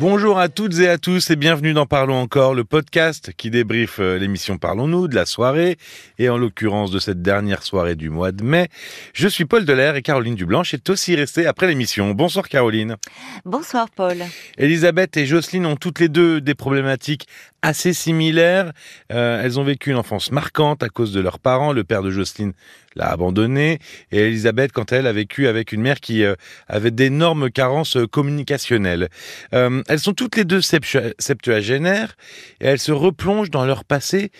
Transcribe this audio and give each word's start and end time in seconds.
Bonjour 0.00 0.38
à 0.38 0.48
toutes 0.48 0.78
et 0.78 0.88
à 0.88 0.96
tous 0.96 1.28
et 1.28 1.36
bienvenue 1.36 1.74
dans 1.74 1.84
Parlons 1.84 2.22
encore, 2.22 2.54
le 2.54 2.64
podcast 2.64 3.32
qui 3.36 3.50
débriefe 3.50 3.98
euh, 4.00 4.16
l'émission 4.16 4.56
Parlons-nous 4.56 5.08
de 5.08 5.14
la 5.14 5.26
soirée 5.26 5.76
et 6.18 6.30
en 6.30 6.38
l'occurrence 6.38 6.90
de 6.90 6.98
cette 6.98 7.20
dernière 7.20 7.62
soirée 7.62 7.96
du 7.96 8.08
mois 8.08 8.32
de 8.32 8.42
mai. 8.42 8.68
Je 9.12 9.28
suis 9.28 9.44
Paul 9.44 9.66
Delair 9.66 9.96
et 9.96 10.02
Caroline 10.02 10.36
Dublanche 10.36 10.72
est 10.72 10.88
aussi 10.88 11.14
restée 11.16 11.44
après 11.44 11.66
l'émission. 11.66 12.12
Bonsoir 12.12 12.48
Caroline. 12.48 12.96
Bonsoir 13.44 13.90
Paul. 13.94 14.24
Elisabeth 14.56 15.18
et 15.18 15.26
Jocelyne 15.26 15.66
ont 15.66 15.76
toutes 15.76 16.00
les 16.00 16.08
deux 16.08 16.40
des 16.40 16.54
problématiques 16.54 17.26
assez 17.62 17.92
similaires. 17.92 18.72
Euh, 19.12 19.42
elles 19.42 19.58
ont 19.60 19.64
vécu 19.64 19.90
une 19.90 19.96
enfance 19.96 20.30
marquante 20.32 20.82
à 20.82 20.88
cause 20.88 21.12
de 21.12 21.20
leurs 21.20 21.38
parents. 21.38 21.72
Le 21.72 21.84
père 21.84 22.02
de 22.02 22.10
Jocelyne 22.10 22.52
l'a 22.96 23.10
abandonnée 23.10 23.78
et 24.10 24.18
Elisabeth, 24.20 24.72
quant 24.72 24.84
à 24.84 24.96
elle, 24.96 25.06
a 25.06 25.12
vécu 25.12 25.46
avec 25.46 25.72
une 25.72 25.80
mère 25.80 26.00
qui 26.00 26.24
euh, 26.24 26.34
avait 26.68 26.90
d'énormes 26.90 27.50
carences 27.50 27.96
euh, 27.96 28.06
communicationnelles. 28.06 29.08
Euh, 29.54 29.82
elles 29.88 30.00
sont 30.00 30.12
toutes 30.12 30.36
les 30.36 30.44
deux 30.44 30.60
septuagénaires 30.60 32.16
et 32.60 32.66
elles 32.66 32.78
se 32.78 32.92
replongent 32.92 33.50
dans 33.50 33.64
leur 33.64 33.84
passé 33.84 34.30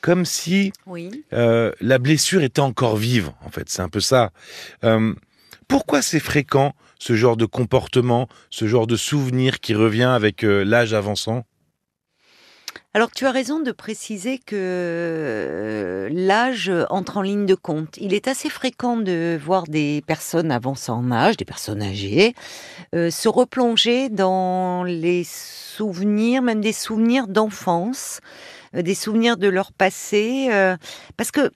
comme 0.00 0.24
si 0.24 0.72
Oui. 0.86 1.24
la 1.32 1.98
blessure 1.98 2.42
était 2.42 2.60
encore 2.60 2.96
vive, 2.96 3.30
en 3.44 3.50
fait. 3.50 3.68
C'est 3.68 3.82
un 3.82 3.88
peu 3.88 3.98
ça. 3.98 4.30
Pourquoi 5.66 6.00
c'est 6.00 6.20
fréquent, 6.20 6.74
ce 7.00 7.16
genre 7.16 7.36
de 7.36 7.44
comportement, 7.44 8.28
ce 8.50 8.68
genre 8.68 8.86
de 8.86 8.94
souvenir 8.94 9.58
qui 9.58 9.74
revient 9.74 10.04
avec 10.04 10.42
l'âge 10.42 10.94
avançant? 10.94 11.44
Alors 12.96 13.10
tu 13.10 13.26
as 13.26 13.30
raison 13.30 13.60
de 13.60 13.72
préciser 13.72 14.38
que 14.38 14.56
euh, 14.56 16.08
l'âge 16.10 16.72
entre 16.88 17.18
en 17.18 17.20
ligne 17.20 17.44
de 17.44 17.54
compte. 17.54 17.98
Il 18.00 18.14
est 18.14 18.26
assez 18.26 18.48
fréquent 18.48 18.96
de 18.96 19.38
voir 19.38 19.64
des 19.64 20.02
personnes 20.06 20.50
avançant 20.50 21.00
en 21.00 21.10
âge, 21.10 21.36
des 21.36 21.44
personnes 21.44 21.82
âgées, 21.82 22.34
euh, 22.94 23.10
se 23.10 23.28
replonger 23.28 24.08
dans 24.08 24.82
les 24.82 25.24
souvenirs, 25.24 26.40
même 26.40 26.62
des 26.62 26.72
souvenirs 26.72 27.28
d'enfance, 27.28 28.20
euh, 28.74 28.80
des 28.80 28.94
souvenirs 28.94 29.36
de 29.36 29.48
leur 29.48 29.74
passé, 29.74 30.48
euh, 30.50 30.78
parce 31.18 31.30
que 31.30 31.50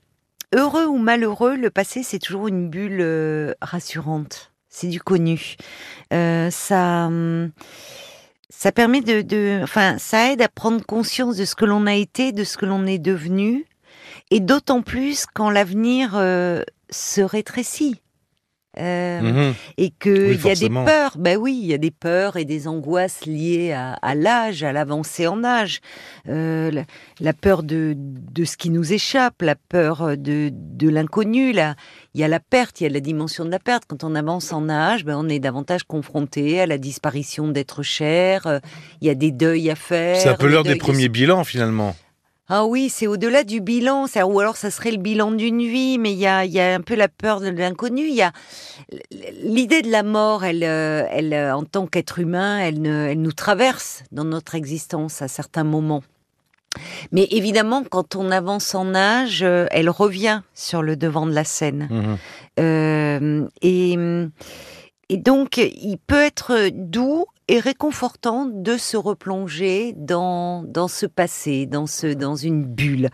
heureux 0.54 0.84
ou 0.84 0.98
malheureux, 0.98 1.56
le 1.56 1.70
passé 1.70 2.02
c'est 2.02 2.18
toujours 2.18 2.48
une 2.48 2.68
bulle 2.68 3.00
euh, 3.00 3.54
rassurante. 3.62 4.52
C'est 4.68 4.88
du 4.88 5.00
connu. 5.00 5.56
Euh, 6.12 6.50
ça. 6.50 7.06
hum, 7.06 7.50
ça 8.50 8.72
permet 8.72 9.00
de, 9.00 9.22
de, 9.22 9.60
enfin, 9.62 9.96
ça 9.98 10.32
aide 10.32 10.42
à 10.42 10.48
prendre 10.48 10.84
conscience 10.84 11.36
de 11.36 11.44
ce 11.44 11.54
que 11.54 11.64
l'on 11.64 11.86
a 11.86 11.94
été, 11.94 12.32
de 12.32 12.44
ce 12.44 12.58
que 12.58 12.66
l'on 12.66 12.84
est 12.84 12.98
devenu, 12.98 13.64
et 14.30 14.40
d'autant 14.40 14.82
plus 14.82 15.24
quand 15.32 15.50
l'avenir 15.50 16.12
euh, 16.16 16.62
se 16.90 17.20
rétrécit. 17.20 18.02
Euh, 18.78 19.20
Mhm. 19.20 19.54
et 19.78 19.90
que 19.90 20.28
Oui, 20.28 20.38
il 20.44 20.46
y 20.46 20.50
a 20.52 20.54
des 20.54 20.68
peurs. 20.70 21.16
Ben 21.18 21.36
oui, 21.36 21.58
il 21.60 21.66
y 21.68 21.74
a 21.74 21.78
des 21.78 21.90
peurs 21.90 22.36
et 22.36 22.44
des 22.44 22.68
angoisses 22.68 23.26
liées 23.26 23.72
à, 23.72 23.94
à 23.94 24.14
l'âge, 24.14 24.62
à 24.62 24.72
l'avancée 24.72 25.26
en 25.26 25.42
âge, 25.42 25.80
Euh, 26.28 26.70
la, 26.70 26.84
la 27.20 27.32
peur 27.32 27.62
de, 27.64 27.94
de 27.96 28.44
ce 28.44 28.56
qui 28.56 28.70
nous 28.70 28.92
échappe, 28.92 29.42
la 29.42 29.56
peur 29.56 30.16
de, 30.16 30.50
de 30.52 30.88
l'inconnu. 30.88 31.52
Là, 31.52 31.74
il 32.14 32.20
y 32.20 32.24
a 32.24 32.28
la 32.28 32.38
perte, 32.38 32.80
il 32.80 32.84
y 32.84 32.86
a 32.86 32.90
la 32.90 33.00
dimension 33.00 33.44
de 33.44 33.50
la 33.50 33.58
perte. 33.58 33.84
Quand 33.88 34.04
on 34.04 34.14
avance 34.14 34.52
en 34.52 34.68
âge, 34.68 35.04
ben 35.04 35.16
on 35.16 35.28
est 35.28 35.40
davantage 35.40 35.82
confronté 35.82 36.60
à 36.60 36.66
la 36.66 36.78
disparition 36.78 37.48
d'êtres 37.48 37.82
chers. 37.82 38.46
Euh, 38.46 38.58
Il 39.00 39.08
y 39.08 39.10
a 39.10 39.14
des 39.16 39.32
deuils 39.32 39.68
à 39.70 39.74
faire. 39.74 40.16
C'est 40.16 40.28
un 40.28 40.34
peu 40.34 40.46
l'heure 40.46 40.62
des 40.62 40.76
premiers 40.76 41.08
bilans, 41.08 41.42
finalement. 41.42 41.96
Ah 42.50 42.64
oui, 42.66 42.88
c'est 42.90 43.06
au-delà 43.06 43.44
du 43.44 43.60
bilan, 43.60 44.06
ça, 44.08 44.26
ou 44.26 44.40
alors 44.40 44.56
ça 44.56 44.70
serait 44.70 44.90
le 44.90 44.98
bilan 44.98 45.30
d'une 45.30 45.62
vie, 45.62 45.98
mais 45.98 46.12
il 46.12 46.18
y 46.18 46.26
a, 46.26 46.44
y 46.44 46.58
a 46.60 46.74
un 46.74 46.80
peu 46.80 46.94
la 46.96 47.08
peur 47.08 47.40
de 47.40 47.48
l'inconnu. 47.48 48.02
Il 48.08 48.14
y 48.14 48.22
a 48.22 48.32
l'idée 49.42 49.82
de 49.82 49.90
la 49.90 50.02
mort, 50.02 50.44
elle, 50.44 50.64
euh, 50.64 51.04
elle, 51.10 51.32
euh, 51.32 51.54
en 51.56 51.64
tant 51.64 51.86
qu'être 51.86 52.18
humain, 52.18 52.58
elle, 52.58 52.82
ne- 52.82 53.08
elle 53.10 53.22
nous 53.22 53.32
traverse 53.32 54.02
dans 54.12 54.24
notre 54.24 54.54
existence 54.56 55.22
à 55.22 55.28
certains 55.28 55.64
moments. 55.64 56.02
Mais 57.12 57.26
évidemment, 57.30 57.82
quand 57.88 58.14
on 58.16 58.30
avance 58.30 58.74
en 58.74 58.94
âge, 58.94 59.42
euh, 59.42 59.66
elle 59.70 59.90
revient 59.90 60.42
sur 60.54 60.82
le 60.82 60.96
devant 60.96 61.26
de 61.26 61.32
la 61.32 61.44
scène. 61.44 61.88
Euh, 62.60 63.46
et, 63.62 63.96
et 65.08 65.16
donc, 65.16 65.56
il 65.56 65.98
peut 66.06 66.22
être 66.22 66.68
doux 66.72 67.26
et 67.52 67.58
réconfortant 67.58 68.46
de 68.46 68.76
se 68.76 68.96
replonger 68.96 69.92
dans, 69.96 70.62
dans 70.62 70.86
ce 70.86 71.04
passé, 71.04 71.66
dans, 71.66 71.86
ce, 71.88 72.06
dans 72.06 72.36
une 72.36 72.64
bulle. 72.64 73.10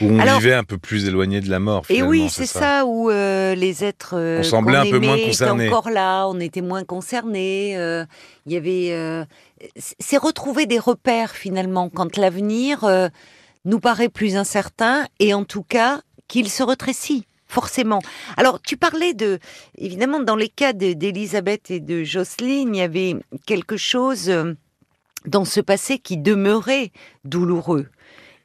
Où 0.00 0.04
on 0.06 0.18
Alors- 0.20 0.38
vivait 0.38 0.54
un 0.54 0.62
peu 0.62 0.78
plus 0.78 1.06
éloigné 1.08 1.40
de 1.40 1.50
la 1.50 1.58
mort, 1.58 1.82
Et 1.88 1.94
finalement. 1.94 2.10
oui, 2.10 2.28
c'est 2.30 2.46
ça. 2.46 2.84
où 2.86 3.10
euh, 3.10 3.56
les 3.56 3.82
êtres 3.82 4.14
euh, 4.16 4.38
On 4.38 4.44
semblait 4.44 4.76
un 4.76 4.88
peu 4.88 5.00
moins 5.00 5.18
concernés. 5.18 5.66
encore 5.68 5.90
là, 5.90 6.26
on 6.28 6.38
était 6.38 6.60
moins 6.60 6.84
concernés. 6.84 7.76
euh, 7.76 8.04
Il 8.46 8.52
y 8.52 8.56
avait, 8.56 9.26
c'est 9.98 10.16
retrouver 10.16 10.66
des 10.66 10.78
repères 10.78 11.32
finalement 11.32 11.88
quand 11.88 12.16
l'avenir 12.16 12.88
nous 13.64 13.80
paraît 13.80 14.08
plus 14.08 14.36
incertain 14.36 15.06
et 15.18 15.34
en 15.34 15.44
tout 15.44 15.62
cas 15.64 16.00
qu'il 16.28 16.48
se 16.48 16.62
rétrécit. 16.62 17.26
Forcément. 17.52 18.00
Alors, 18.38 18.62
tu 18.62 18.78
parlais 18.78 19.12
de, 19.12 19.38
évidemment, 19.76 20.20
dans 20.20 20.36
les 20.36 20.48
cas 20.48 20.72
de- 20.72 20.94
d'Elisabeth 20.94 21.70
et 21.70 21.80
de 21.80 22.02
Jocelyne, 22.02 22.74
il 22.74 22.78
y 22.78 22.80
avait 22.80 23.14
quelque 23.44 23.76
chose 23.76 24.30
euh, 24.30 24.54
dans 25.26 25.44
ce 25.44 25.60
passé 25.60 25.98
qui 25.98 26.16
demeurait 26.16 26.92
douloureux. 27.26 27.88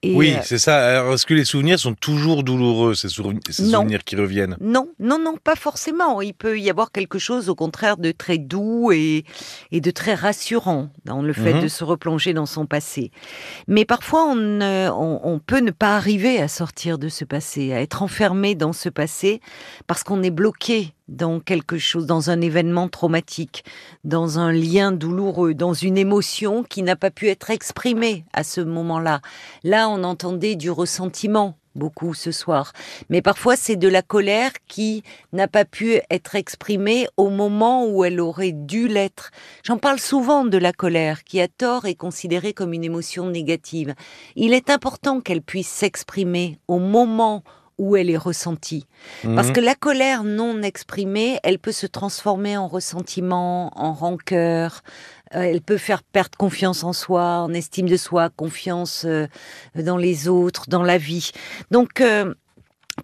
Et, 0.04 0.16
Oui, 0.16 0.34
euh, 0.36 0.40
c'est 0.44 0.58
ça. 0.60 1.12
Est-ce 1.14 1.26
que 1.26 1.34
les 1.34 1.46
souvenirs 1.46 1.80
sont 1.80 1.94
toujours 1.94 2.44
douloureux, 2.44 2.94
ces, 2.94 3.10
souvenirs 3.10 4.04
qui 4.06 4.16
reviennent? 4.16 4.56
Non, 4.62 4.90
non, 5.00 5.18
non, 5.20 5.36
pas 5.44 5.56
forcément. 5.56 6.22
Il 6.22 6.34
peut 6.34 6.60
y 6.60 6.70
avoir 6.70 6.92
quelque 6.92 7.18
chose, 7.20 7.50
au 7.50 7.56
contraire, 7.56 7.98
de 7.98 8.12
très 8.12 8.38
doux 8.38 8.92
et, 8.92 9.24
et 9.72 9.82
de 9.82 9.92
très 9.92 10.14
rassurant 10.14 10.90
dans 11.06 11.22
le 11.22 11.34
fait 11.34 11.54
Mhm. 11.54 11.62
de 11.64 11.68
se 11.68 11.84
replonger 11.84 12.34
dans 12.34 12.46
son 12.46 12.66
passé. 12.66 13.12
Mais 13.68 13.86
parfois, 13.86 14.26
on, 14.26 14.36
ne- 14.36 14.90
on, 14.92 15.20
on 15.24 15.40
peut 15.40 15.60
ne 15.62 15.72
pas 15.72 15.96
arriver 15.96 16.40
à 16.40 16.48
sortir 16.48 16.98
de 17.00 17.10
ce 17.10 17.26
passé, 17.26 17.74
à 17.74 17.82
être 17.82 18.04
enfermé 18.04 18.54
dans 18.56 18.74
ce 18.74 18.90
passé, 18.90 19.42
parce 19.88 20.04
qu'on 20.04 20.22
est 20.24 20.30
bloqué 20.32 20.94
dans 21.08 21.40
quelque 21.40 21.78
chose, 21.78 22.06
dans 22.06 22.30
un 22.30 22.42
événement 22.42 22.90
traumatique, 22.90 23.64
dans 24.04 24.40
un 24.40 24.52
lien 24.52 24.92
douloureux, 24.92 25.54
dans 25.54 25.74
une 25.74 25.98
émotion 25.98 26.64
qui 26.64 26.84
n'a 26.84 26.96
pas 26.96 27.12
pu 27.12 27.28
être 27.28 27.50
exprimée 27.50 28.26
à 28.34 28.44
ce 28.44 28.62
moment-là. 28.62 29.22
Là, 29.64 29.90
on 29.90 30.04
entendait 30.04 30.56
du 30.56 30.70
ressentiment 30.70 31.58
beaucoup 31.78 32.14
ce 32.14 32.32
soir. 32.32 32.74
Mais 33.10 33.22
parfois, 33.22 33.56
c'est 33.56 33.76
de 33.76 33.88
la 33.88 34.02
colère 34.02 34.52
qui 34.68 35.04
n'a 35.32 35.48
pas 35.48 35.64
pu 35.64 36.02
être 36.10 36.36
exprimée 36.36 37.08
au 37.16 37.30
moment 37.30 37.86
où 37.86 38.04
elle 38.04 38.20
aurait 38.20 38.52
dû 38.52 38.88
l'être. 38.88 39.32
J'en 39.64 39.78
parle 39.78 40.00
souvent 40.00 40.44
de 40.44 40.58
la 40.58 40.74
colère, 40.74 41.24
qui 41.24 41.40
à 41.40 41.48
tort 41.48 41.86
est 41.86 41.96
considérée 41.96 42.54
comme 42.54 42.74
une 42.74 42.84
émotion 42.84 43.30
négative. 43.30 43.94
Il 44.36 44.54
est 44.54 44.70
important 44.70 45.22
qu'elle 45.22 45.42
puisse 45.42 45.70
s'exprimer 45.70 46.60
au 46.68 46.80
moment 46.80 47.38
où 47.38 47.52
elle 47.96 48.10
est 48.10 48.18
ressentie. 48.18 48.86
Parce 49.24 49.48
Mhm. 49.48 49.54
que 49.54 49.60
la 49.62 49.76
colère 49.76 50.24
non 50.24 50.62
exprimée, 50.62 51.40
elle 51.44 51.60
peut 51.60 51.72
se 51.72 51.86
transformer 51.88 52.58
en 52.58 52.68
ressentiment, 52.68 53.72
en 53.76 53.94
rancœur. 53.94 54.82
Euh, 55.36 55.42
elle 55.42 55.62
peut 55.62 55.78
faire 55.78 56.04
perdre 56.04 56.38
confiance 56.38 56.84
en 56.84 56.94
soi, 56.94 57.42
en 57.42 57.54
estime 57.54 57.88
de 57.88 57.98
soi, 57.98 58.30
confiance 58.30 59.04
euh, 59.06 59.28
dans 59.76 59.98
les 59.98 60.28
autres, 60.28 60.66
dans 60.70 60.84
la 60.84 60.98
vie. 60.98 61.32
Donc, 61.72 62.02
euh, 62.02 62.34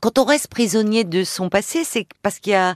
quand 0.01 0.17
on 0.19 0.23
reste 0.25 0.47
prisonnier 0.47 1.03
de 1.03 1.23
son 1.23 1.49
passé, 1.49 1.83
c'est 1.83 2.07
parce 2.21 2.39
qu'il 2.39 2.51
y 2.51 2.55
a 2.55 2.75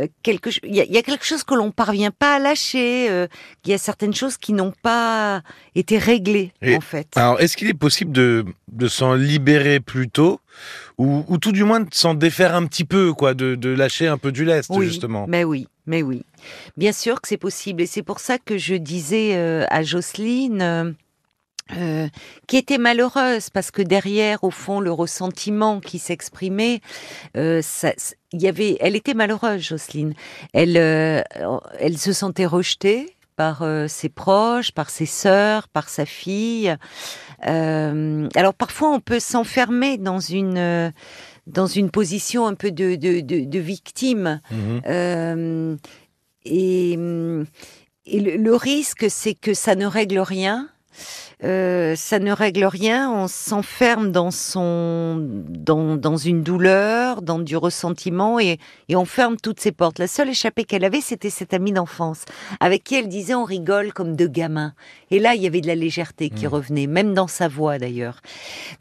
euh, 0.00 0.06
quelque, 0.22 0.50
il 0.62 0.74
y 0.76 0.80
a, 0.80 0.84
il 0.84 0.92
y 0.92 0.98
a 0.98 1.02
quelque 1.02 1.24
chose 1.24 1.42
que 1.44 1.54
l'on 1.54 1.70
parvient 1.70 2.10
pas 2.10 2.36
à 2.36 2.38
lâcher. 2.38 3.08
euh, 3.10 3.26
il 3.64 3.70
y 3.70 3.74
a 3.74 3.78
certaines 3.78 4.14
choses 4.14 4.36
qui 4.36 4.52
n'ont 4.52 4.72
pas 4.82 5.42
été 5.74 5.98
réglées 5.98 6.52
Et- 6.62 6.76
en 6.76 6.80
fait. 6.80 7.08
Alors, 7.16 7.40
est-ce 7.40 7.56
qu'il 7.56 7.68
est 7.68 7.74
possible 7.74 8.12
de, 8.12 8.44
de 8.72 8.88
s'en 8.88 9.14
libérer 9.14 9.80
plus 9.80 10.08
tôt 10.08 10.40
ou, 10.98 11.24
ou 11.28 11.38
tout 11.38 11.52
du 11.52 11.64
moins 11.64 11.80
de 11.80 11.88
s'en 11.92 12.14
défaire 12.14 12.54
un 12.54 12.66
petit 12.66 12.84
peu, 12.84 13.12
quoi, 13.12 13.34
de, 13.34 13.54
de 13.54 13.70
lâcher 13.70 14.06
un 14.08 14.18
peu 14.18 14.32
du 14.32 14.44
lest, 14.44 14.70
Oui, 14.70 14.86
justement? 14.86 15.26
Mais 15.28 15.44
oui, 15.44 15.68
mais 15.86 16.02
oui. 16.02 16.22
Bien 16.76 16.92
sûr 16.92 17.20
que 17.20 17.28
c'est 17.28 17.36
possible. 17.36 17.82
Et 17.82 17.86
c'est 17.86 18.02
pour 18.02 18.20
ça 18.20 18.38
que 18.38 18.58
je 18.58 18.74
disais 18.74 19.36
euh, 19.36 19.64
à 19.70 19.82
Jocelyne, 19.82 20.62
euh, 20.62 20.92
euh, 21.76 22.08
qui 22.46 22.56
était 22.56 22.78
malheureuse, 22.78 23.50
parce 23.50 23.70
que 23.70 23.82
derrière, 23.82 24.42
au 24.44 24.50
fond, 24.50 24.80
le 24.80 24.90
ressentiment 24.92 25.80
qui 25.80 25.98
s'exprimait, 25.98 26.80
euh, 27.36 27.60
ça- 27.62 27.92
il 28.32 28.42
y 28.42 28.48
avait, 28.48 28.76
elle 28.80 28.96
était 28.96 29.14
malheureuse, 29.14 29.60
Jocelyne. 29.62 30.14
Elle, 30.52 30.76
euh, 30.76 31.22
elle 31.78 31.98
se 31.98 32.12
sentait 32.12 32.46
rejetée 32.46 33.14
par 33.36 33.64
ses 33.86 34.08
proches, 34.08 34.72
par 34.72 34.90
ses 34.90 35.06
sœurs, 35.06 35.68
par 35.68 35.88
sa 35.88 36.04
fille. 36.04 36.74
Alors 37.40 38.54
parfois, 38.54 38.90
on 38.90 38.98
peut 38.98 39.20
s'enfermer 39.20 39.96
dans 39.96 40.18
une 40.18 40.92
dans 41.46 41.66
une 41.66 41.90
position 41.90 42.46
un 42.46 42.54
peu 42.54 42.72
de, 42.72 42.96
de, 42.96 43.20
de, 43.20 43.44
de 43.44 43.58
victime. 43.60 44.40
Mhm. 44.50 45.78
Et, 46.44 46.92
et 48.06 48.20
le, 48.20 48.36
le 48.36 48.54
risque, 48.56 49.06
c'est 49.08 49.34
que 49.34 49.54
ça 49.54 49.74
ne 49.76 49.86
règle 49.86 50.18
rien 50.18 50.68
euh, 51.44 51.94
ça 51.96 52.18
ne 52.18 52.32
règle 52.32 52.64
rien. 52.64 53.10
On 53.10 53.28
s'enferme 53.28 54.10
dans 54.10 54.30
son, 54.30 55.16
dans, 55.18 55.96
dans 55.96 56.16
une 56.16 56.42
douleur, 56.42 57.22
dans 57.22 57.38
du 57.38 57.56
ressentiment, 57.56 58.40
et, 58.40 58.58
et 58.88 58.96
on 58.96 59.04
ferme 59.04 59.36
toutes 59.36 59.60
ses 59.60 59.72
portes. 59.72 59.98
La 59.98 60.08
seule 60.08 60.30
échappée 60.30 60.64
qu'elle 60.64 60.84
avait, 60.84 61.00
c'était 61.00 61.30
cette 61.30 61.54
amie 61.54 61.72
d'enfance, 61.72 62.24
avec 62.60 62.84
qui 62.84 62.96
elle 62.96 63.08
disait 63.08 63.34
on 63.34 63.44
rigole 63.44 63.92
comme 63.92 64.16
deux 64.16 64.28
gamins. 64.28 64.74
Et 65.10 65.18
là, 65.18 65.34
il 65.34 65.42
y 65.42 65.46
avait 65.46 65.60
de 65.60 65.66
la 65.68 65.74
légèreté 65.74 66.30
qui 66.30 66.46
Mm. 66.46 66.48
revenait, 66.48 66.86
même 66.86 67.14
dans 67.14 67.28
sa 67.28 67.48
voix 67.48 67.78
d'ailleurs. 67.78 68.20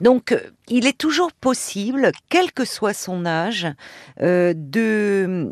Donc, 0.01 0.31
euh, 0.31 0.39
il 0.67 0.87
est 0.87 0.97
toujours 0.97 1.31
possible, 1.33 2.11
quel 2.29 2.51
que 2.51 2.65
soit 2.65 2.93
son 2.93 3.25
âge, 3.25 3.67
euh, 4.21 4.53
de 4.55 5.51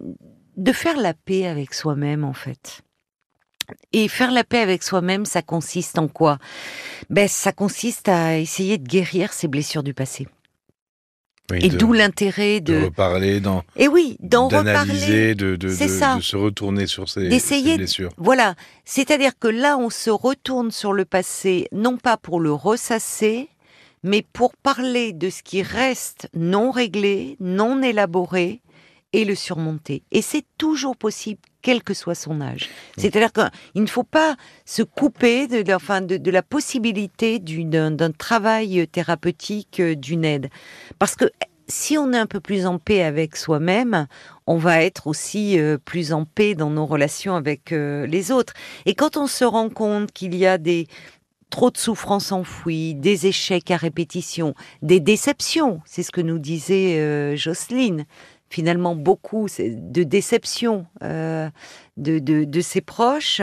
de 0.58 0.72
faire 0.72 0.98
la 0.98 1.14
paix 1.14 1.46
avec 1.48 1.74
soi-même 1.74 2.24
en 2.24 2.34
fait. 2.34 2.82
Et 3.94 4.08
faire 4.08 4.32
la 4.32 4.44
paix 4.44 4.60
avec 4.60 4.84
soi-même, 4.84 5.26
ça 5.26 5.42
consiste 5.42 5.98
en 6.00 6.08
quoi? 6.08 6.38
Ben, 7.10 7.28
ça 7.28 7.52
consiste 7.52 8.10
à 8.10 8.38
essayer 8.38 8.78
de 8.78 8.88
guérir 8.88 9.34
ses 9.34 9.48
blessures 9.48 9.84
du 9.84 9.94
passé. 9.94 10.28
Oui, 11.52 11.60
Et 11.62 11.70
d'où 11.70 11.94
l'intérêt 11.94 12.60
de 12.60 12.80
de. 12.80 12.86
reparler, 12.86 13.40
d'en- 13.40 13.64
Et 13.76 13.88
oui, 13.88 14.18
d'en 14.20 14.48
reparler. 14.48 15.36
de, 15.36 15.56
de, 15.56 15.70
C'est 15.70 15.88
ça. 15.88 16.16
de 16.16 16.22
se 16.22 16.36
retourner 16.36 16.88
sur 16.88 17.08
ses, 17.08 17.30
D'essayer 17.30 17.72
ses 17.74 17.78
blessures. 17.78 18.10
Voilà. 18.18 18.56
C'est-à-dire 18.84 19.38
que 19.38 19.48
là, 19.48 19.78
on 19.78 19.92
se 19.92 20.10
retourne 20.10 20.72
sur 20.72 20.92
le 20.92 21.06
passé, 21.06 21.68
non 21.72 21.98
pas 21.98 22.18
pour 22.18 22.40
le 22.40 22.52
ressasser, 22.52 23.48
mais 24.02 24.24
pour 24.34 24.56
parler 24.56 25.14
de 25.14 25.30
ce 25.30 25.44
qui 25.44 25.62
reste 25.62 26.30
non 26.34 26.72
réglé, 26.72 27.38
non 27.40 27.84
élaboré, 27.84 28.62
et 29.14 29.24
le 29.24 29.36
surmonter. 29.36 30.02
Et 30.12 30.24
c'est 30.24 30.46
toujours 30.58 30.98
possible, 30.98 31.40
quel 31.66 31.82
que 31.82 31.96
soit 31.96 32.14
son 32.14 32.42
âge. 32.42 32.70
C'est-à-dire 32.96 33.34
qu'il 33.34 33.82
ne 33.82 33.88
faut 33.88 34.04
pas 34.04 34.36
se 34.66 34.84
couper 34.84 35.48
de, 35.48 35.68
la- 35.68 35.78
enfin, 35.78 36.02
de, 36.02 36.18
de 36.18 36.32
la 36.32 36.44
possibilité 36.44 37.40
d'un 37.40 38.12
travail 38.12 38.88
thérapeutique, 38.88 39.80
euh, 39.80 39.96
d'une 39.96 40.26
aide. 40.26 40.50
Parce 41.00 41.16
que 41.16 41.26
si 41.68 41.98
on 41.98 42.14
est 42.14 42.20
un 42.20 42.28
peu 42.28 42.40
plus 42.40 42.68
en 42.68 42.78
paix 42.78 43.02
avec 43.02 43.36
soi-même, 43.36 44.06
on 44.46 44.58
va 44.58 44.84
être 44.84 45.08
aussi 45.08 45.58
euh, 45.58 45.80
plus 45.84 46.14
en 46.14 46.26
paix 46.26 46.54
dans 46.54 46.70
nos 46.70 46.86
relations 46.86 47.36
avec 47.36 47.72
euh, 47.72 48.06
les 48.06 48.32
autres. 48.32 48.54
Et 48.86 48.94
quand 48.94 49.18
on 49.18 49.26
se 49.26 49.44
rend 49.44 49.70
compte 49.70 50.12
qu'il 50.12 50.36
y 50.36 50.46
a 50.46 50.60
des 50.60 50.86
trop 51.50 51.72
de 51.72 51.78
souffrances 51.78 52.32
enfouies, 52.32 52.94
des 52.94 53.26
échecs 53.26 53.72
à 53.72 53.78
répétition, 53.78 54.54
des 54.84 55.00
déceptions, 55.00 55.82
c'est 55.86 56.04
ce 56.04 56.12
que 56.12 56.22
nous 56.22 56.38
disait 56.38 57.00
euh, 57.00 57.36
Jocelyne. 57.36 58.06
Finalement, 58.50 58.96
beaucoup 58.96 59.48
c'est 59.48 59.72
de 59.72 60.04
déceptions 60.04 60.86
euh, 61.04 61.50
de, 61.98 62.20
de, 62.20 62.44
de 62.44 62.62
ses 62.62 62.82
proches. 62.82 63.42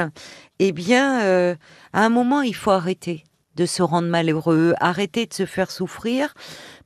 Eh 0.58 0.72
bien, 0.72 1.22
euh, 1.22 1.54
à 1.92 2.04
un 2.04 2.08
moment, 2.08 2.42
il 2.42 2.54
faut 2.54 2.70
arrêter 2.70 3.24
de 3.56 3.66
se 3.66 3.82
rendre 3.82 4.08
malheureux, 4.08 4.74
arrêter 4.80 5.26
de 5.26 5.34
se 5.34 5.44
faire 5.44 5.70
souffrir, 5.70 6.34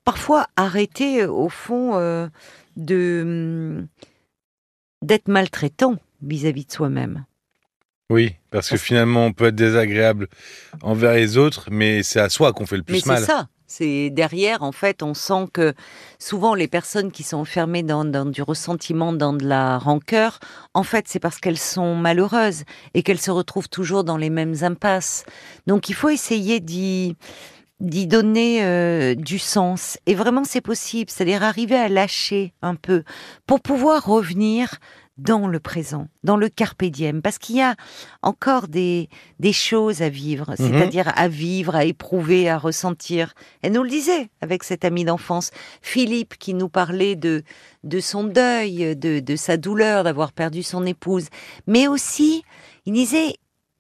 parfois 0.05 0.47
arrêter, 0.57 1.23
euh, 1.23 1.31
au 1.31 1.49
fond, 1.49 1.97
euh, 1.97 2.27
de 2.77 3.23
hum, 3.25 3.87
d'être 5.03 5.29
maltraitant 5.29 5.97
vis-à-vis 6.23 6.65
de 6.67 6.73
soi-même. 6.73 7.25
Oui, 8.11 8.35
parce 8.51 8.69
que 8.71 8.77
finalement, 8.77 9.27
on 9.27 9.33
peut 9.33 9.47
être 9.47 9.55
désagréable 9.57 10.29
envers 10.83 11.15
les 11.15 11.37
autres, 11.39 11.69
mais 11.71 12.03
c'est 12.03 12.21
à 12.21 12.29
soi 12.29 12.53
qu'on 12.53 12.67
fait 12.67 12.77
le 12.77 12.85
Mais 12.89 12.95
plus 12.95 13.01
c'est 13.01 13.09
mal. 13.11 13.25
ça. 13.25 13.49
C'est 13.67 14.11
derrière, 14.11 14.63
en 14.63 14.73
fait, 14.73 15.03
on 15.03 15.13
sent 15.13 15.49
que 15.53 15.75
souvent 16.19 16.55
les 16.55 16.69
personnes 16.69 17.11
qui 17.11 17.25
sont 17.25 17.39
enfermées 17.39 17.83
dans, 17.83 18.05
du 18.05 18.43
ressentiment, 18.43 19.13
dans 19.13 19.33
de 19.33 19.45
la 19.45 19.79
rancœur, 19.79 20.39
en 20.73 20.85
fait, 20.85 21.07
c'est 21.09 21.19
parce 21.19 21.39
qu'elles 21.39 21.59
sont 21.59 21.97
malheureuses 21.97 22.63
et 22.95 23.03
qu'elles 23.03 23.21
se 23.21 23.31
retrouvent 23.33 23.69
toujours 23.69 24.05
dans 24.05 24.17
les 24.17 24.31
mêmes 24.31 24.55
impasses. 24.63 25.25
Donc, 25.67 25.89
il 25.89 25.95
faut 25.95 26.09
essayer 26.09 26.61
d'y 26.61 27.17
d'y 27.79 28.07
donner 28.07 28.65
euh, 28.65 29.15
du 29.15 29.39
sens. 29.39 29.99
Et 30.07 30.15
vraiment, 30.15 30.45
c'est 30.45 30.63
possible. 30.63 31.11
C'est-à-dire 31.11 31.43
arriver 31.43 31.77
à 31.77 31.91
lâcher 31.91 32.55
un 32.63 32.75
peu 32.75 33.05
pour 33.47 33.61
pouvoir 33.61 34.07
revenir 34.07 34.77
dans 35.19 35.47
le 35.49 35.61
présent, 35.61 36.09
dans 36.25 36.37
le 36.37 36.49
carpe 36.51 36.85
diem, 36.85 37.23
parce 37.23 37.39
qu'il 37.39 37.57
y 37.57 37.63
a 37.63 37.75
encore 38.23 38.69
des, 38.69 39.09
des 39.41 39.53
choses 39.53 40.03
à 40.03 40.09
vivre, 40.11 40.51
Mhm. 40.51 40.57
c'est-à-dire 40.59 41.11
à 41.17 41.29
vivre, 41.29 41.75
à 41.75 41.85
éprouver, 41.85 42.49
à 42.51 42.59
ressentir. 42.59 43.33
Elle 43.63 43.73
nous 43.73 43.83
le 43.83 43.89
disait 43.89 44.29
avec 44.43 44.63
cet 44.63 44.85
ami 44.85 45.05
d'enfance, 45.05 45.51
Philippe, 45.81 46.37
qui 46.39 46.53
nous 46.53 46.69
parlait 46.69 47.17
de, 47.17 47.43
de 47.85 48.01
son 48.01 48.25
deuil, 48.25 48.95
de, 48.97 49.21
de 49.21 49.37
sa 49.37 49.57
douleur 49.57 50.05
d'avoir 50.05 50.33
perdu 50.33 50.63
son 50.63 50.85
épouse, 50.85 51.29
mais 51.67 51.89
aussi, 51.89 52.43
il 52.85 52.93
disait, 52.93 53.37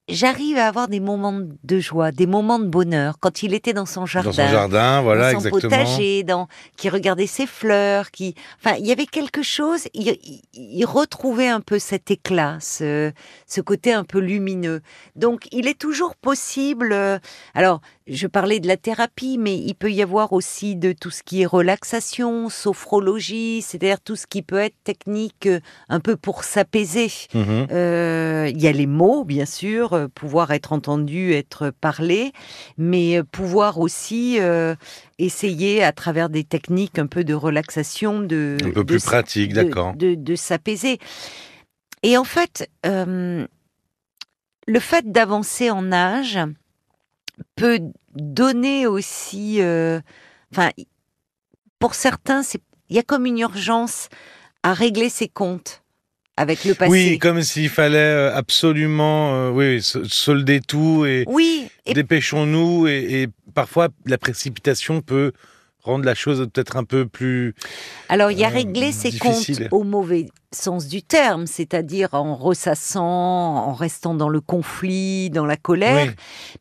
j'arrive 0.08 0.56
à 0.56 0.68
avoir 0.68 0.88
des 0.88 1.00
moments 1.00 1.32
de 1.64 1.78
joie, 1.80 2.12
des 2.12 2.26
moments 2.26 2.58
de 2.58 2.66
bonheur, 2.66 3.16
quand 3.18 3.42
il 3.42 3.54
était 3.54 3.72
dans 3.72 3.86
son 3.86 4.06
jardin 4.06 4.30
Dans 4.30 4.36
son 4.36 4.48
jardin, 4.48 5.00
voilà, 5.02 5.32
dans 5.32 5.40
son 5.40 5.46
exactement. 5.48 5.70
potager, 5.84 6.22
dans, 6.22 6.46
qui 6.76 6.88
regardait 6.88 7.26
ses 7.26 7.46
fleurs, 7.46 8.10
qui, 8.12 8.34
enfin, 8.64 8.76
il 8.78 8.86
y 8.86 8.92
avait 8.92 9.06
quelque 9.06 9.42
chose. 9.42 9.88
Il, 9.94 10.16
il- 10.54 10.84
retrouvait 10.86 11.48
un 11.48 11.60
peu 11.60 11.80
cet 11.80 12.12
éclat, 12.12 12.58
ce, 12.60 13.10
ce 13.48 13.60
côté 13.60 13.92
un 13.92 14.04
peu 14.04 14.20
lumineux. 14.20 14.80
Donc, 15.16 15.48
il 15.50 15.66
est 15.66 15.76
toujours 15.78 16.14
possible. 16.14 16.92
euh, 16.92 17.18
alors, 17.54 17.80
je 18.06 18.28
parlais 18.28 18.60
de 18.60 18.68
la 18.68 18.76
thérapie, 18.76 19.36
mais 19.36 19.56
il 19.56 19.74
peut 19.74 19.90
y 19.90 20.00
avoir 20.00 20.32
aussi 20.32 20.76
de 20.76 20.92
tout 20.92 21.10
ce 21.10 21.24
qui 21.24 21.42
est 21.42 21.46
relaxation, 21.46 22.48
sophrologie, 22.48 23.62
c'est-à-dire 23.62 24.00
tout 24.00 24.14
ce 24.14 24.28
qui 24.28 24.42
peut 24.42 24.58
être 24.60 24.76
technique, 24.84 25.46
euh, 25.46 25.58
un 25.88 25.98
peu 25.98 26.14
pour 26.16 26.44
s'apaiser. 26.44 27.10
Mhm. 27.34 27.66
Euh, 27.72 28.48
Il 28.54 28.62
y 28.62 28.68
a 28.68 28.72
les 28.72 28.86
mots, 28.86 29.24
bien 29.24 29.44
sûr, 29.46 29.95
euh, 29.96 30.08
pouvoir 30.08 30.50
être 30.52 30.72
entendu, 30.72 31.32
être 31.32 31.70
parlé, 31.70 32.32
mais 32.78 33.18
euh, 33.18 33.24
pouvoir 33.24 33.78
aussi 33.78 34.38
euh, 34.38 34.74
essayer, 35.18 35.82
à 35.82 35.92
travers 35.92 36.28
des 36.28 36.44
techniques 36.44 36.98
un 36.98 37.06
peu 37.06 37.24
de 37.24 37.34
relaxation, 37.34 38.20
de 38.20 38.56
Un 38.64 38.70
peu 38.70 38.84
plus 38.84 39.04
pratique, 39.04 39.52
d'accord. 39.52 39.94
de, 39.94 40.14
de 40.14 40.36
s'apaiser. 40.36 40.98
Et 42.02 42.16
en 42.16 42.24
fait, 42.24 42.70
euh, 42.84 43.46
le 44.66 44.80
fait 44.80 45.10
d'avancer 45.10 45.70
en 45.70 45.92
âge 45.92 46.38
peut 47.54 47.80
donner 48.14 48.86
aussi, 48.86 49.60
euh, 49.60 50.00
enfin, 50.52 50.70
pour 51.78 51.94
certains, 51.94 52.42
il 52.88 52.96
y 52.96 52.98
a 52.98 53.02
comme 53.02 53.26
une 53.26 53.38
urgence 53.38 54.08
à 54.62 54.72
régler 54.72 55.08
ses 55.08 55.28
comptes 55.28 55.82
avec 56.36 56.64
le 56.64 56.74
passé. 56.74 56.90
Oui, 56.90 57.18
comme 57.18 57.42
s'il 57.42 57.68
fallait 57.68 57.98
euh, 57.98 58.34
absolument 58.34 59.34
euh, 59.34 59.50
oui, 59.50 59.82
so- 59.82 60.04
solder 60.04 60.60
tout 60.60 61.04
et 61.06 61.24
Oui, 61.26 61.68
et 61.86 61.94
dépêchons-nous. 61.94 62.86
Et, 62.88 63.22
et 63.22 63.28
parfois, 63.54 63.88
la 64.04 64.18
précipitation 64.18 65.00
peut 65.00 65.32
rendre 65.82 66.04
la 66.04 66.16
chose 66.16 66.48
peut-être 66.52 66.76
un 66.76 66.82
peu 66.82 67.06
plus. 67.06 67.54
alors 68.08 68.32
il 68.32 68.38
y 68.40 68.44
a 68.44 68.48
euh, 68.48 68.54
régler 68.54 68.90
ses 68.90 69.10
difficile. 69.10 69.68
comptes 69.68 69.72
au 69.72 69.84
mauvais 69.84 70.26
sens 70.52 70.88
du 70.88 71.00
terme, 71.02 71.46
c'est-à-dire 71.46 72.08
en 72.14 72.34
ressassant, 72.34 73.04
en 73.04 73.72
restant 73.72 74.14
dans 74.14 74.28
le 74.28 74.40
conflit, 74.40 75.30
dans 75.30 75.46
la 75.46 75.56
colère, 75.56 76.06
Oui, 76.08 76.12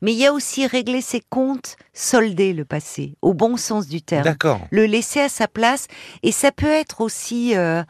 mais 0.04 0.14
il 0.14 0.20
y 0.20 0.28
a 0.28 0.32
aussi 0.32 0.68
régler 0.68 1.02
ses 1.02 1.22
comptes, 1.28 1.76
solder 1.92 2.54
le 2.54 2.66
passé, 2.66 3.16
au 3.24 3.34
bon 3.34 3.58
sens 3.58 3.88
du 3.88 4.04
terme. 4.04 4.26
d'accord. 4.26 4.62
le 4.70 4.86
laisser 4.86 5.22
à 5.22 5.30
sa 5.30 5.48
place. 5.48 5.88
Et 6.22 6.32
ça 6.32 6.52
peut 6.52 6.68
être 6.72 7.02
aussi 7.02 7.56
euh, 7.58 7.82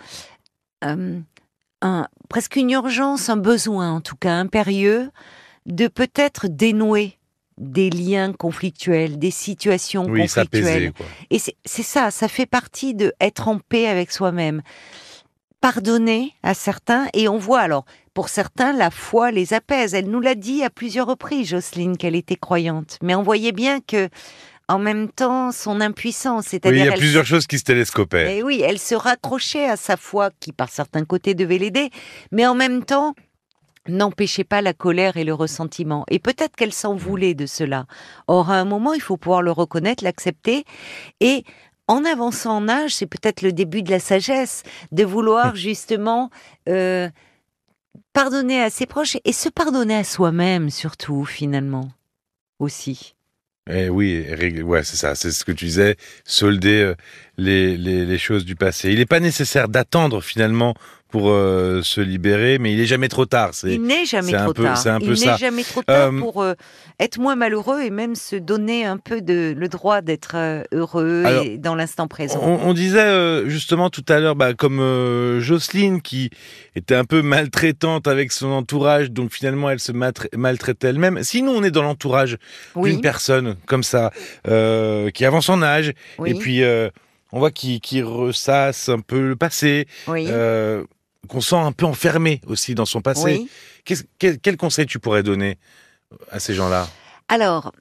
un, 1.81 2.07
presque 2.29 2.55
une 2.55 2.71
urgence, 2.71 3.29
un 3.29 3.37
besoin 3.37 3.91
en 3.93 4.01
tout 4.01 4.15
cas 4.15 4.33
impérieux, 4.33 5.11
de 5.65 5.87
peut-être 5.87 6.47
dénouer 6.47 7.17
des 7.57 7.89
liens 7.89 8.33
conflictuels, 8.33 9.17
des 9.17 9.31
situations 9.31 10.05
Oui, 10.05 10.27
s'apaiser. 10.27 10.63
conflictuelles. 10.63 10.93
quoi. 10.93 11.05
Et 11.29 11.39
c'est 11.39 11.55
c'est 11.65 11.83
ça, 11.83 12.11
ça 12.11 12.27
fait 12.27 12.45
partie 12.45 12.93
de 12.93 13.13
être 13.21 13.47
en 13.47 13.59
paix 13.59 13.87
avec 13.87 14.11
soi-même. 14.11 14.61
Pardonner 15.61 16.33
à 16.43 16.53
certains, 16.53 17.07
et 17.13 17.27
on 17.27 17.37
voit 17.37 17.61
alors, 17.61 17.85
pour 18.13 18.29
certains, 18.29 18.71
la 18.71 18.91
foi 18.91 19.31
les 19.31 19.53
apaise. 19.53 19.95
Elle 19.95 20.09
nous 20.11 20.19
l'a 20.19 20.35
dit 20.35 20.63
à 20.63 20.69
plusieurs 20.69 21.07
reprises, 21.07 21.47
Jocelyne, 21.49 21.97
qu'elle 21.97 22.15
était 22.15 22.35
croyante. 22.35 22.99
Mais 23.01 23.15
on 23.15 23.23
voyait 23.23 23.51
bien 23.51 23.79
que, 23.79 24.09
en 24.67 24.79
même 24.79 25.09
temps, 25.09 25.51
son 25.51 25.79
impuissance, 25.81 26.45
Oui, 26.45 26.49
c'est-à-dire 26.51 26.85
il 26.85 26.87
y 26.87 26.89
a 26.89 26.97
plusieurs 26.97 27.25
choses 27.25 27.45
qui 27.47 27.59
se 27.59 27.63
télescopaient. 27.63 28.37
et 28.37 28.43
oui, 28.43 28.61
elle 28.63 28.79
se 28.79 28.95
raccrochait 28.95 29.69
à 29.69 29.75
sa 29.77 29.95
foi 29.97 30.31
qui, 30.39 30.51
par 30.51 30.69
certains 30.69 31.05
côtés, 31.05 31.35
devait 31.35 31.57
l'aider, 31.59 31.91
mais 32.31 32.47
en 32.47 32.55
même 32.55 32.83
temps, 32.83 33.13
n'empêchait 33.87 34.43
pas 34.43 34.61
la 34.61 34.73
colère 34.73 35.17
et 35.17 35.23
le 35.23 35.33
ressentiment. 35.33 36.05
Et 36.09 36.17
peut-être 36.17 36.55
qu'elle 36.55 36.73
s'en 36.73 36.95
voulait 36.95 37.35
de 37.35 37.45
cela. 37.45 37.85
Or, 38.27 38.49
à 38.49 38.55
un 38.55 38.65
moment, 38.65 38.93
il 38.93 39.01
faut 39.01 39.17
pouvoir 39.17 39.43
le 39.43 39.51
reconnaître, 39.51 40.03
l'accepter, 40.03 40.65
et 41.19 41.43
en 41.87 42.03
avançant 42.03 42.57
en 42.57 42.67
âge, 42.67 42.95
c'est 42.95 43.05
peut-être 43.05 43.43
le 43.43 43.51
début 43.53 43.83
de 43.83 43.91
la 43.91 43.99
sagesse, 43.99 44.63
de 44.91 45.03
vouloir 45.03 45.55
justement 45.67 46.31
euh, 46.67 47.07
pardonner 48.13 48.59
à 48.61 48.71
ses 48.71 48.87
proches 48.87 49.17
et 49.23 49.33
se 49.33 49.49
pardonner 49.49 49.95
à 49.97 50.03
soi-même, 50.03 50.71
surtout, 50.71 51.23
finalement, 51.25 51.87
aussi. 52.57 53.13
Eh 53.67 53.89
oui, 53.89 54.23
et 54.27 54.61
ouais, 54.61 54.83
c'est 54.83 54.95
ça, 54.95 55.15
c'est 55.15 55.31
ce 55.31 55.43
que 55.43 55.51
tu 55.51 55.65
disais, 55.65 55.95
solder 56.23 56.83
euh, 56.83 56.95
les, 57.37 57.75
les, 57.77 58.05
les 58.05 58.17
choses 58.19 58.45
du 58.45 58.55
passé. 58.55 58.91
Il 58.91 58.99
n'est 58.99 59.07
pas 59.07 59.19
nécessaire 59.19 59.69
d'attendre 59.69 60.21
finalement 60.21 60.75
pour 61.15 61.29
euh, 61.29 61.81
se 61.81 62.01
libérer, 62.01 62.59
mais 62.59 62.73
il 62.73 62.79
est 62.81 62.85
jamais 62.85 63.07
trop 63.07 63.25
tard. 63.25 63.51
Il 63.63 63.81
n'est 63.83 64.03
jamais 64.03 64.33
trop 64.33 64.51
peu- 64.51 64.63
tard. 64.65 64.77
c'est 64.77 64.89
un 64.89 64.99
peu 64.99 65.11
il 65.11 65.17
ça. 65.17 65.31
n'est 65.31 65.37
jamais 65.37 65.63
trop 65.63 65.81
tard 65.81 66.11
Euh, 66.13 66.19
pour 66.19 66.43
euh, 66.43 66.55
être 66.99 67.19
moins 67.19 67.37
malheureux 67.37 67.79
et 67.83 67.89
même 67.89 68.15
se 68.15 68.35
donner 68.35 68.83
un 68.83 68.97
peu 68.97 69.21
de 69.21 69.55
le 69.57 69.67
droit 69.69 70.01
d'être 70.01 70.35
heureux 70.73 71.23
Alors, 71.25 71.45
et 71.45 71.57
dans 71.57 71.73
l'instant 71.73 72.09
présent. 72.09 72.41
On, 72.43 72.59
on 72.67 72.73
disait 72.73 72.99
euh, 72.99 73.47
justement 73.47 73.89
tout 73.89 74.03
à 74.09 74.19
l'heure, 74.19 74.35
bah, 74.35 74.53
comme 74.55 75.39
Jocelyne 75.39 76.01
qui 76.01 76.31
était 76.75 76.95
un 76.95 77.05
peu 77.05 77.21
maltraitante 77.21 78.09
avec 78.09 78.33
son 78.33 78.47
entourage, 78.47 79.09
donc 79.09 79.31
finalement 79.31 79.69
elle 79.69 79.79
se 79.79 79.93
maltraite 79.93 80.83
elle-même. 80.83 81.23
Sinon, 81.23 81.53
on 81.53 81.63
est 81.63 81.71
dans 81.71 81.83
l'entourage 81.83 82.35
oui, 82.75 82.91
d'une 82.91 82.99
personne 82.99 83.55
comme 83.67 83.83
ça, 83.83 84.11
qui 84.43 85.23
avance 85.23 85.47
en 85.47 85.61
âge, 85.61 85.93
oui, 86.19 86.31
et 86.31 86.33
puis 86.33 86.61
on 87.35 87.39
voit 87.39 87.51
qu'il 87.51 88.03
ressasse 88.05 88.87
un 88.87 88.99
peu 88.99 89.27
le 89.27 89.35
passé, 89.35 89.87
oui, 90.07 90.25
euh, 90.29 90.83
qu'on 91.25 91.41
sent 91.41 91.55
un 91.55 91.71
peu 91.71 91.85
enfermé 91.85 92.41
aussi 92.47 92.75
dans 92.75 92.85
son 92.85 93.01
passé. 93.01 93.39
oui. 93.39 93.49
Quel, 94.17 94.39
quel 94.39 94.57
conseil 94.57 94.87
tu 94.87 94.97
pourrais 94.99 95.21
donner 95.21 95.59
à 96.31 96.39
ces 96.39 96.55
gens-là? 96.55 96.87
Alors, 97.27 97.71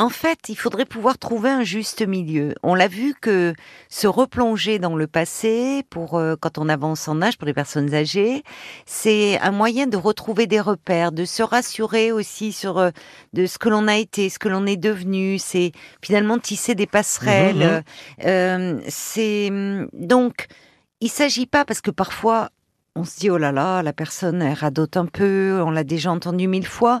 en 0.00 0.08
fait, 0.08 0.48
il 0.48 0.56
faudrait 0.56 0.86
pouvoir 0.86 1.18
trouver 1.18 1.50
un 1.50 1.62
juste 1.62 2.00
milieu. 2.00 2.54
On 2.62 2.74
l'a 2.74 2.88
vu 2.88 3.14
que 3.20 3.52
se 3.90 4.06
replonger 4.06 4.78
dans 4.78 4.96
le 4.96 5.06
passé, 5.06 5.82
pour 5.90 6.16
euh, 6.16 6.36
quand 6.40 6.56
on 6.56 6.70
avance 6.70 7.06
en 7.06 7.20
âge, 7.20 7.36
pour 7.36 7.46
les 7.46 7.52
personnes 7.52 7.92
âgées, 7.92 8.42
c'est 8.86 9.38
un 9.40 9.50
moyen 9.50 9.86
de 9.86 9.98
retrouver 9.98 10.46
des 10.46 10.58
repères, 10.58 11.12
de 11.12 11.26
se 11.26 11.42
rassurer 11.42 12.12
aussi 12.12 12.52
sur 12.52 12.78
euh, 12.78 12.90
de 13.34 13.44
ce 13.44 13.58
que 13.58 13.68
l'on 13.68 13.88
a 13.88 13.96
été, 13.96 14.30
ce 14.30 14.38
que 14.38 14.48
l'on 14.48 14.64
est 14.64 14.78
devenu. 14.78 15.38
C'est 15.38 15.72
finalement 16.02 16.38
tisser 16.38 16.74
des 16.74 16.86
passerelles. 16.86 17.84
Mhm. 18.20 18.24
Euh, 18.24 18.80
c'est 18.88 19.48
hum, 19.50 19.86
donc, 19.92 20.46
il 21.02 21.10
s'agit 21.10 21.46
pas 21.46 21.66
parce 21.66 21.82
que 21.82 21.90
parfois 21.90 22.48
on 22.96 23.04
se 23.04 23.18
dit 23.18 23.30
oh 23.30 23.38
là 23.38 23.52
là, 23.52 23.82
la 23.82 23.92
personne 23.92 24.42
elle 24.42 24.54
radote 24.54 24.96
un 24.96 25.06
peu, 25.06 25.62
on 25.64 25.70
l'a 25.70 25.84
déjà 25.84 26.10
entendu 26.10 26.48
mille 26.48 26.66
fois. 26.66 27.00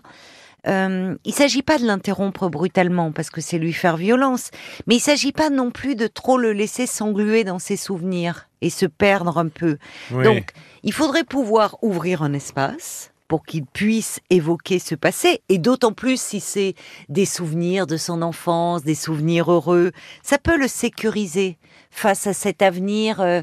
Euh, 0.66 1.16
il 1.24 1.32
s'agit 1.32 1.62
pas 1.62 1.78
de 1.78 1.86
l'interrompre 1.86 2.48
brutalement 2.48 3.12
parce 3.12 3.30
que 3.30 3.40
c'est 3.40 3.58
lui 3.58 3.72
faire 3.72 3.96
violence, 3.96 4.50
mais 4.86 4.96
il 4.96 5.00
s'agit 5.00 5.32
pas 5.32 5.50
non 5.50 5.70
plus 5.70 5.94
de 5.94 6.06
trop 6.06 6.36
le 6.36 6.52
laisser 6.52 6.86
s'engluer 6.86 7.44
dans 7.44 7.58
ses 7.58 7.76
souvenirs 7.76 8.48
et 8.60 8.70
se 8.70 8.86
perdre 8.86 9.38
un 9.38 9.48
peu. 9.48 9.78
Oui. 10.12 10.24
Donc, 10.24 10.52
il 10.82 10.92
faudrait 10.92 11.24
pouvoir 11.24 11.76
ouvrir 11.82 12.22
un 12.22 12.34
espace 12.34 13.10
pour 13.26 13.44
qu'il 13.44 13.64
puisse 13.64 14.18
évoquer 14.28 14.80
ce 14.80 14.96
passé, 14.96 15.40
et 15.48 15.58
d'autant 15.58 15.92
plus 15.92 16.20
si 16.20 16.40
c'est 16.40 16.74
des 17.08 17.26
souvenirs 17.26 17.86
de 17.86 17.96
son 17.96 18.22
enfance, 18.22 18.82
des 18.82 18.96
souvenirs 18.96 19.52
heureux, 19.52 19.92
ça 20.20 20.36
peut 20.36 20.58
le 20.58 20.66
sécuriser 20.66 21.56
face 21.92 22.26
à 22.26 22.32
cet 22.32 22.60
avenir 22.60 23.20
euh, 23.20 23.42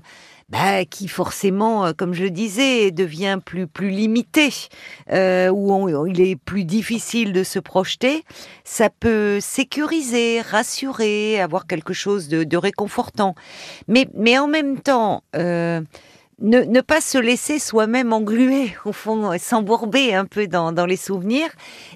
bah, 0.50 0.86
qui 0.86 1.08
forcément, 1.10 1.86
euh, 1.88 1.92
comme 1.94 2.14
je 2.14 2.24
le 2.24 2.30
disais, 2.30 2.92
devient 2.92 3.40
plus 3.44 3.68
plus 3.68 3.90
limité, 3.90 4.50
euh, 5.12 5.50
où 5.50 6.08
il 6.08 6.22
est 6.22 6.36
plus 6.38 6.64
difficile 6.64 7.34
de 7.34 7.44
se 7.44 7.60
projeter. 7.60 8.24
Ça 8.64 8.90
peut 8.90 9.40
sécuriser, 9.42 10.42
rassurer, 10.42 11.40
avoir 11.42 11.68
quelque 11.68 11.94
chose 11.94 12.30
de, 12.30 12.44
de 12.46 12.58
réconfortant, 12.58 13.36
mais 13.88 14.08
mais 14.14 14.38
en 14.38 14.48
même 14.48 14.80
temps. 14.80 15.24
euh, 15.36 15.82
ne, 16.40 16.62
ne 16.62 16.82
pas 16.82 17.02
se 17.02 17.18
laisser 17.18 17.58
soi-même 17.60 18.14
engluer, 18.14 18.76
au 18.86 18.92
fond, 18.92 19.36
s'embourber 19.40 20.14
un 20.14 20.26
peu 20.26 20.48
dans, 20.48 20.72
dans 20.72 20.86
les 20.86 20.96
souvenirs, 20.98 21.50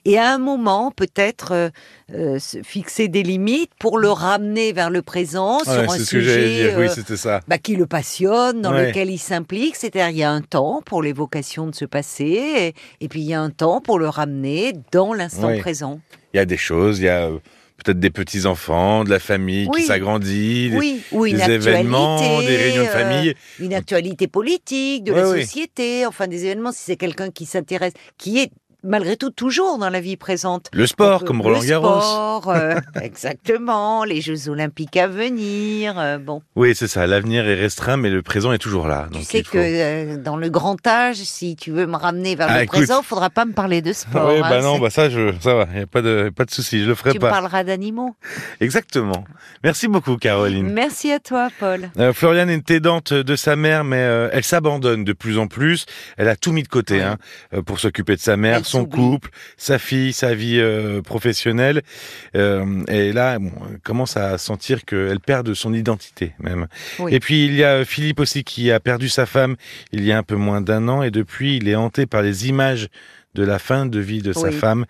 et 0.06 0.18
à 0.18 0.34
un 0.34 0.38
moment, 0.40 0.92
peut-être, 0.92 1.52
euh, 1.52 1.70
euh, 2.14 2.40
fixer 2.64 3.08
des 3.08 3.22
limites 3.24 3.72
pour 3.80 4.00
le 4.00 4.10
ramener 4.10 4.74
vers 4.74 4.90
le 4.90 5.02
présent 5.04 5.58
Ouais, 5.60 5.64
sur 5.66 5.92
un 5.92 5.98
sujet 6.00 6.50
dire. 6.50 6.78
Oui, 6.78 6.88
euh, 6.88 7.16
ça. 7.16 7.42
bah, 7.48 7.58
qui 7.60 7.76
le 7.76 7.86
passionne, 7.86 8.62
dans 8.62 8.72
Ouais. 8.74 8.88
lequel 8.88 9.10
il 9.12 9.20
s'implique. 9.20 9.76
C'est-à-dire, 9.76 10.10
il 10.10 10.18
y 10.18 10.24
a 10.24 10.32
un 10.32 10.42
temps 10.42 10.82
pour 10.86 11.04
l'évocation 11.04 11.68
de 11.68 11.76
ce 11.76 11.86
passé, 11.86 12.24
et, 12.26 12.74
et 13.06 13.08
puis 13.08 13.22
il 13.22 13.28
y 13.28 13.34
a 13.34 13.42
un 13.42 13.52
temps 13.52 13.80
pour 13.80 14.00
le 14.00 14.10
ramener 14.10 14.74
dans 14.92 15.14
l'instant 15.14 15.48
Ouais. 15.50 15.60
présent. 15.60 16.00
Il 16.34 16.38
y 16.38 16.40
a 16.40 16.46
des 16.46 16.58
choses, 16.58 17.00
il 17.00 17.06
y 17.06 17.10
a 17.10 17.30
peut-être 17.84 18.00
des 18.00 18.10
petits 18.10 18.46
enfants, 18.46 19.04
de 19.04 19.10
la 19.10 19.20
famille 19.20 19.68
Oui. 19.72 19.82
qui 19.82 19.88
s'agrandit, 19.88 20.70
des- 20.70 20.78
Oui, 20.78 21.02
événements, 21.34 22.42
des 22.42 22.56
réunions 22.58 22.84
de 22.84 22.88
euh, 22.88 22.92
famille. 22.92 23.34
une 23.60 23.74
actualité 23.74 24.28
politique, 24.28 25.04
de 25.04 25.12
Ouais, 25.12 25.22
la 25.22 25.26
société, 25.42 26.06
enfin 26.06 26.28
des 26.28 26.46
événements, 26.46 26.72
si 26.72 26.80
c'est 26.84 26.96
quelqu'un 26.98 27.30
qui 27.32 27.46
s'intéresse, 27.46 27.94
qui 28.18 28.40
est 28.40 28.52
malgré 28.84 29.16
tout 29.18 29.30
toujours 29.30 29.78
dans 29.78 29.90
la 29.90 30.00
vie 30.02 30.18
présente. 30.18 30.68
Le 30.74 30.88
sport, 30.88 31.24
comme 31.24 31.38
le 31.38 31.44
Roland 31.44 31.62
Garros. 31.64 32.02
sport, 32.02 32.50
euh, 32.50 32.76
exactement, 33.02 34.04
les 34.04 34.22
Jeux 34.22 34.50
Olympiques 34.50 34.98
à 34.98 35.08
venir. 35.08 35.98
euh, 36.00 36.18
bon, 36.18 36.42
Oui, 36.56 36.74
c'est 36.76 36.88
ça. 36.88 37.06
L'avenir 37.08 37.48
est 37.48 37.56
restreint, 37.56 37.98
mais 37.98 38.10
le 38.10 38.22
présent 38.22 38.52
est 38.54 38.58
toujours 38.58 38.88
là. 38.88 39.08
Donc 39.12 39.22
tu 39.22 39.28
sais 39.28 39.40
il 39.40 39.46
faut- 39.46 39.54
que 39.54 39.58
euh, 39.60 40.18
dans 40.18 40.38
le 40.38 40.50
grand 40.50 40.86
âge, 40.88 41.18
si 41.18 41.56
tu 41.56 41.72
veux 41.72 41.86
me 41.86 41.96
ramener 41.96 42.36
vers 42.36 42.48
Ah, 42.50 42.58
le 42.58 42.64
écoute. 42.64 42.78
présent, 42.80 43.02
il 43.02 43.06
faudra 43.06 43.30
pas 43.30 43.46
me 43.46 43.54
parler 43.54 43.82
de 43.82 43.94
sport. 43.94 44.30
Oui, 44.34 44.40
hein, 44.44 44.48
bah 44.50 44.62
non, 44.62 44.80
bah 44.80 44.90
ça, 44.90 45.10
je, 45.10 45.32
ça 45.40 45.54
va, 45.56 45.68
y 45.76 45.82
a 45.82 45.88
pas 45.88 46.02
de, 46.02 46.32
pas 46.36 46.46
de 46.46 46.52
souci, 46.52 46.82
je 46.84 46.88
le 46.88 46.96
ferai 46.96 47.12
tu 47.14 47.20
pas. 47.20 47.30
parleras 47.30 47.64
d'animaux. 47.64 48.16
Exactement. 48.60 49.24
Merci 49.64 49.88
beaucoup, 49.88 50.18
Caroline. 50.18 50.70
Merci 50.72 51.12
à 51.12 51.20
toi, 51.20 51.50
Paul. 51.60 51.90
Floriane 52.14 52.50
est 52.50 52.70
aidante 52.72 53.14
de 53.14 53.36
sa 53.36 53.56
mère, 53.56 53.84
mais 53.84 53.98
elle 54.32 54.44
s'abandonne 54.44 55.04
de 55.04 55.14
plus 55.14 55.38
en 55.38 55.48
plus. 55.48 55.86
Elle 56.18 56.28
a 56.28 56.36
tout 56.36 56.52
mis 56.52 56.64
de 56.64 56.68
côté 56.68 56.96
Ouais. 56.96 57.02
hein, 57.04 57.18
pour 57.66 57.80
s'occuper 57.80 58.16
de 58.16 58.22
sa 58.22 58.38
mère, 58.38 58.58
Elle 58.58 58.66
son 58.72 58.86
couple, 58.86 59.30
sa 59.58 59.78
fille, 59.80 60.14
sa 60.14 60.34
vie 60.34 60.60
euh, 60.60 61.02
professionnelle. 61.02 61.82
Euh, 62.36 62.84
et 62.88 63.12
là, 63.14 63.40
bon, 63.40 63.52
elle 63.70 63.80
commence 63.80 64.18
à 64.18 64.38
sentir 64.38 64.86
qu'elle 64.86 65.20
perd 65.20 65.46
de 65.46 65.54
son 65.54 65.74
identité 65.74 66.34
même. 66.40 66.68
Oui. 67.00 67.14
Et 67.14 67.20
puis 67.20 67.46
il 67.46 67.56
y 67.56 67.64
a 67.64 67.86
Philippe 67.86 68.20
aussi 68.20 68.44
qui 68.44 68.72
a 68.72 68.80
perdu 68.80 69.10
sa 69.10 69.26
femme 69.26 69.56
il 69.92 70.04
y 70.04 70.12
a 70.12 70.18
un 70.18 70.24
peu 70.24 70.36
moins 70.36 70.62
d'un 70.62 70.88
an, 70.88 71.04
et 71.04 71.12
depuis 71.12 71.58
il 71.58 71.68
est 71.68 71.76
hanté 71.76 72.06
par 72.06 72.22
les 72.22 72.48
images 72.48 72.88
de 73.34 73.44
la 73.44 73.60
fin 73.60 73.86
de 73.86 74.00
vie 74.00 74.22
de 74.22 74.34
sa 74.34 74.52
femme. 74.52 74.86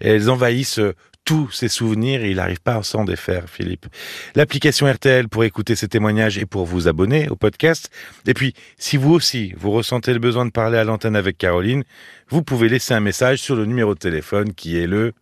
Et 0.00 0.08
elles 0.08 0.30
envahissent 0.30 0.78
euh, 0.78 0.94
tous 1.26 1.50
ses 1.50 1.68
souvenirs 1.68 2.24
et 2.24 2.30
il 2.30 2.36
n'arrive 2.36 2.60
pas 2.60 2.76
à 2.76 2.82
s'en 2.82 3.04
défaire, 3.04 3.44
Philippe. 3.48 3.86
L'application 4.34 4.90
RTL 4.90 5.28
pour 5.28 5.44
écouter 5.44 5.74
ces 5.74 5.88
témoignages 5.88 6.38
et 6.38 6.46
pour 6.46 6.64
vous 6.64 6.88
abonner 6.88 7.28
au 7.28 7.36
podcast. 7.36 7.90
Et 8.26 8.32
puis, 8.32 8.54
si 8.78 8.96
vous 8.96 9.12
aussi, 9.12 9.52
vous 9.58 9.72
ressentez 9.72 10.14
le 10.14 10.20
besoin 10.20 10.46
de 10.46 10.50
parler 10.50 10.78
à 10.78 10.84
l'antenne 10.84 11.16
avec 11.16 11.36
Caroline, 11.36 11.82
vous 12.30 12.42
pouvez 12.42 12.68
laisser 12.68 12.94
un 12.94 13.00
message 13.00 13.40
sur 13.40 13.56
le 13.56 13.66
numéro 13.66 13.92
de 13.92 13.98
téléphone 13.98 14.54
qui 14.54 14.78
est 14.78 14.86
le... 14.86 15.12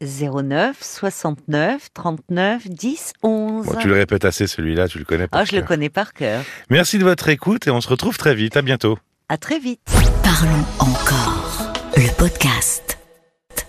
09 0.00 0.76
69 0.80 1.88
39 1.92 2.68
10 2.68 3.12
11. 3.24 3.66
Bon, 3.66 3.74
tu 3.80 3.88
le 3.88 3.94
répètes 3.94 4.24
assez 4.24 4.46
celui-là, 4.46 4.86
tu 4.86 4.98
le 4.98 5.04
connais 5.04 5.26
pas. 5.26 5.40
Ah, 5.40 5.44
je 5.44 5.56
le 5.56 5.62
connais 5.62 5.88
par 5.88 6.12
cœur. 6.12 6.44
Merci 6.70 6.98
de 6.98 7.04
votre 7.04 7.28
écoute 7.28 7.66
et 7.66 7.70
on 7.70 7.80
se 7.80 7.88
retrouve 7.88 8.16
très 8.16 8.36
vite. 8.36 8.56
À 8.56 8.62
bientôt. 8.62 8.96
À 9.28 9.38
très 9.38 9.58
vite. 9.58 9.80
Parlons 10.22 10.64
encore. 10.78 11.72
Le 11.96 12.16
podcast. 12.16 12.97